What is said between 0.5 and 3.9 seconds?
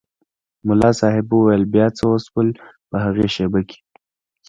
ملا صاحب وویل بیا څه وشول په هغې شېبه کې.